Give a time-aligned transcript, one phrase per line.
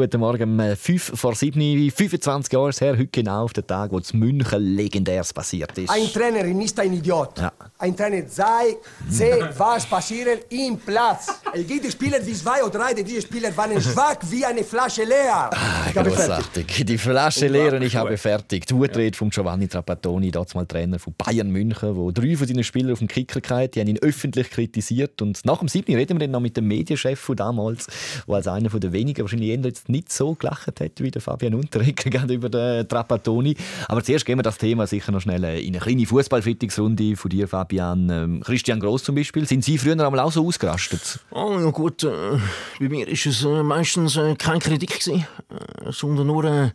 [0.00, 0.76] guten Morgen.
[0.76, 5.32] 5 vor 7, 25 Jahre her, heute genau auf den Tag, wo es München legendärs
[5.32, 5.90] passiert ist.
[5.90, 7.38] Ein Trainer ist ein Idiot.
[7.38, 7.52] Ja.
[7.78, 8.76] Ein Trainer sei,
[9.10, 11.28] sehe, was passiert im Platz.
[11.52, 15.50] Es gibt Spieler wie zwei oder drei, diese Spieler waren schwach wie eine Flasche leer.
[15.92, 16.84] Großartig.
[16.86, 18.66] Die Flasche leer und ich habe fertig.
[18.66, 22.64] Die Utrede von Giovanni Trapattoni, damals mal Trainer von Bayern München, wo drei von seinen
[22.64, 25.20] Spielern auf den Kicker gehabt, die haben ihn öffentlich kritisiert.
[25.22, 25.94] Und nach dem 7.
[25.94, 27.86] reden wir dann noch mit dem Medienchef von damals,
[28.26, 32.28] der als einer der wenigen wahrscheinlich jetzt nicht so gelacht hat wie der Fabian Unterreger
[32.28, 33.56] über den Trapattoni.
[33.88, 37.48] Aber zuerst gehen wir das Thema sicher noch schnell in eine kleine Fußballfittungsrunde von dir,
[37.48, 38.10] Fabian.
[38.10, 39.46] Ähm, Christian Gross zum Beispiel.
[39.46, 41.20] Sind Sie früher einmal auch so ausgerastet?
[41.30, 42.38] Oh, ja gut, äh,
[42.78, 45.49] bei mir war es äh, meistens äh, keine Kritik, gewesen, äh,
[45.92, 46.70] sondern nur äh,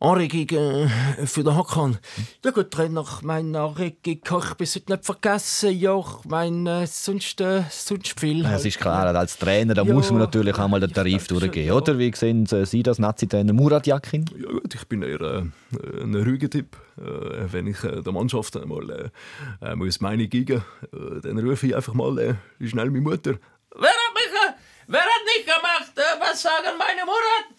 [0.00, 1.98] Anregung äh, für den Hakan.
[2.44, 5.78] Ja gut, Trainer, meine Anregung habe ich bis heute nicht vergessen.
[5.78, 8.44] Ja, ich meine, äh, sonst, äh, sonst viel.
[8.44, 11.68] Es ist klar, als Trainer da Ja, muss man natürlich auch mal den Tarif durchgehen,
[11.68, 11.74] ja.
[11.74, 11.98] oder?
[11.98, 14.24] Wie sehen Sie das, Nazi-Trainer Murat Yakin?
[14.38, 15.42] Ja gut, ich bin eher äh,
[16.02, 16.76] ein ruhiger Typ.
[16.98, 19.10] Äh, wenn ich der Mannschaft einmal
[19.60, 23.34] äh, muss Meinung geben äh, dann rufe ich einfach mal schnell meine Mutter.
[23.76, 24.54] Wer hat mich,
[24.86, 25.92] wer hat nicht gemacht?
[26.20, 27.53] Was sagen meine Mutter?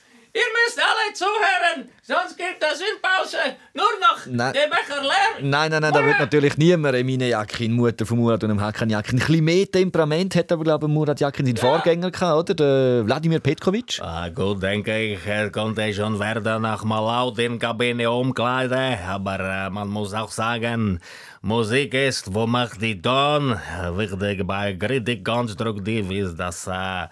[0.76, 3.38] Müsst alle zuhören, sonst gibt es in Pause
[3.74, 4.54] nur noch Nein.
[4.54, 5.42] den Becher leer.
[5.42, 8.90] Nein, nein, nein, da wird natürlich niemand Emine Yakin, Mutter von Murat und dem Hakan
[8.90, 9.20] Yakin.
[9.20, 12.54] Ein bisschen mehr Temperament hat aber, glaube ich, Murat Yakin seinen Vorgänger gehabt, oder?
[12.56, 14.00] Der Wladimir Petkovic.
[14.02, 18.98] Ah, gut, denke ich, er konnte schon werden nach mal laut in Kabine umkleiden.
[19.08, 21.00] Aber äh, man muss auch sagen,
[21.42, 23.58] Musik ist, wo macht die Ton.
[23.94, 27.08] Wichtig bei Kritik konstruktiv ist, dass äh,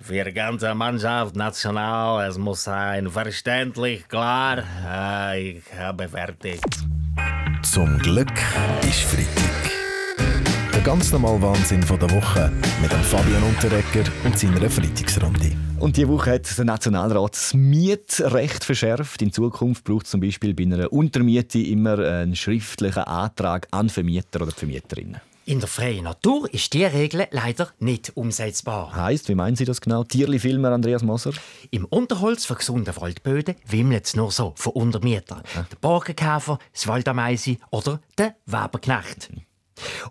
[0.00, 4.64] für die ganze Mannschaft national, es muss sein verständlich, klar.
[4.86, 6.60] Äh, ich habe fertig.
[7.62, 8.32] Zum Glück
[8.82, 9.70] ist Freitag.
[10.72, 15.52] Der ganz normale Wahnsinn von der Woche mit dem Fabian Unterrecker und seiner Freitagsrunde.
[15.78, 19.22] Und diese Woche hat der Nationalrat das Mietrecht verschärft.
[19.22, 24.42] In Zukunft braucht es zum Beispiel bei einer Untermiete immer einen schriftlichen Antrag an Vermieter
[24.42, 25.20] oder die Vermieterinnen.
[25.50, 28.94] In der freien Natur ist diese Regel leider nicht umsetzbar.
[28.94, 30.04] Heißt, wie meinen Sie das genau?
[30.04, 31.32] Tierli-Filmer Andreas Moser?
[31.72, 35.42] Im Unterholz von gesunden Waldböden wimmelt es nur so von Untermietern.
[35.56, 39.30] Der Borkenkäfer, das Waldameise oder der Weberknecht.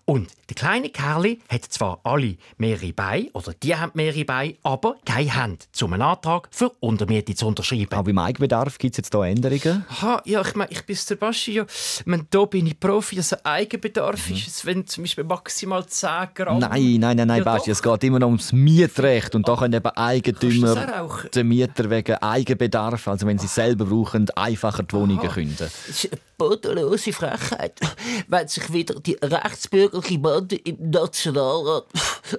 [0.05, 4.95] Und der kleine Kerli hat zwar alle mehrere Beine, oder die haben mehrere Beine, aber
[5.05, 7.93] keine Hand, um einen Antrag für Untermiete zu unterschreiben.
[7.93, 9.85] Auch beim Eigenbedarf gibt es jetzt hier Änderungen.
[9.89, 11.55] Aha, ja, ich meine, ich bin Sebastian.
[11.55, 13.17] Ja, ich meine, da bin ich Profi.
[13.17, 16.59] Also Eigenbedarf ist es, wenn zum Beispiel maximal 10 Gramm.
[16.59, 19.35] Nein, nein, nein, nein, Ja, Basti, es geht immer noch ums Mietrecht.
[19.35, 24.29] Und da können eben Eigentümer den Mieter wegen Eigenbedarf, also wenn sie es selber brauchen,
[24.31, 25.55] einfacher die Wohnungen künden.
[25.57, 27.79] Das ist eine bodenlose Frechheit,
[28.27, 29.21] wenn sich wieder die
[29.59, 31.85] rechtsbürgerliche Bande im Nationalrat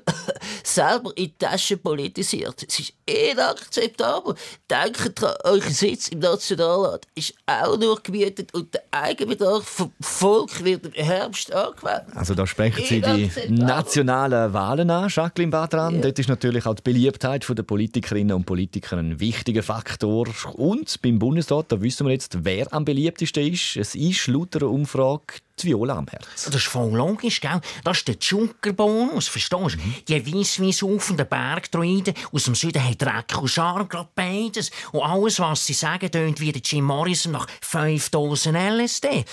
[0.64, 2.64] selber in die Tasche politisiert.
[2.66, 4.34] Es ist inakzeptabel.
[4.68, 10.64] Denkt dran, euer Sitz im Nationalrat ist auch nur gemietet und der Eigenbedarf vom Volk
[10.64, 12.04] wird im Herbst angewählt.
[12.14, 16.00] Also da sprechen Sie die nationalen Wahlen an, Jacqueline Badran.
[16.00, 20.28] Dort ist natürlich auch die Beliebtheit der Politikerinnen und Politiker ein wichtiger Faktor.
[20.54, 23.76] Und beim Bundesrat, da wissen wir jetzt, wer am beliebtesten ist.
[23.76, 26.44] Es ist laut einer Umfrage die Viola am Herz.
[26.44, 27.60] Das ist voll logisch, gell?
[27.84, 29.78] Das ist der Junkerbonus, verstehst du?
[30.08, 34.70] Die weiss-weiss aufenden Bergdruiden aus dem Süden haben Dreck und Charme, gerade beides.
[34.92, 39.24] Und alles, was sie sagen, tönt wie der Jim Morrison nach 5000 LSD.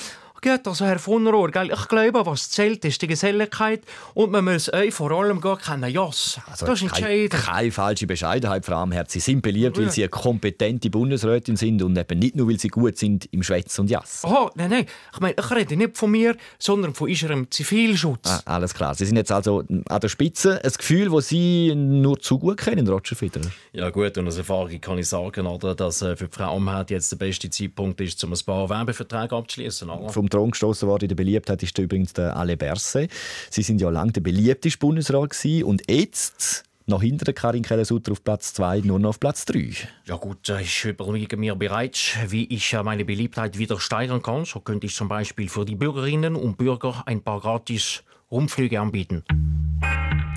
[0.42, 1.72] Gut, also Herr von Rohr, gell?
[1.74, 3.82] ich glaube, was zählt, ist die Geselligkeit
[4.14, 6.40] und man muss euch vor allem gar keinen Jass.
[6.46, 7.46] Also das ist keine, entscheidend.
[7.46, 9.14] keine falsche Bescheidenheit, Frau Amherz.
[9.14, 12.68] Sie sind beliebt, weil sie eine kompetente Bundesrätin sind und eben nicht nur, weil sie
[12.68, 14.24] gut sind im Schwätzen und Jass.
[14.26, 14.86] Aha, nein, nein.
[15.14, 18.28] Ich meine, ich rede nicht von mir, sondern von unserem Zivilschutz.
[18.30, 18.94] Ah, alles klar.
[18.96, 20.64] Sie sind jetzt also an der Spitze.
[20.64, 23.52] Ein Gefühl, das Sie nur zu gut kennen, Roger Federer.
[23.74, 26.90] Ja gut, und aus Erfahrung kann ich sagen, oder, dass äh, für die Frau Amherd
[26.90, 29.90] jetzt der beste Zeitpunkt ist, um ein paar Werbeverträge abzuschließen.
[29.90, 30.10] oder?
[30.28, 33.10] Vom Thron gestoßen worden in der Beliebtheit ist übrigens der Ale Berset.
[33.50, 38.12] Sie sind ja lange der beliebteste Bundesrat gewesen und jetzt noch hinter der Karin Keller-Sutter
[38.12, 39.72] auf Platz 2, nur noch auf Platz 3.
[40.06, 44.44] Ja gut, ich überlege mir bereits, wie ich meine Beliebtheit wieder steigern kann.
[44.46, 49.24] So könnte ich zum Beispiel für die Bürgerinnen und Bürger ein paar gratis Rundflüge anbieten.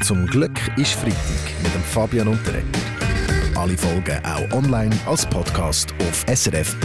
[0.03, 2.81] Zum Glück ist Freitag mit dem Fabian Unterrecker.
[3.57, 6.81] Alle Folgen auch online als Podcast auf srf.ch-audio.